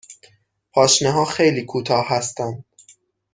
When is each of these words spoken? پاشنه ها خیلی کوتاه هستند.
پاشنه 0.71 1.11
ها 1.11 1.25
خیلی 1.25 1.65
کوتاه 1.65 2.05
هستند. 2.07 2.63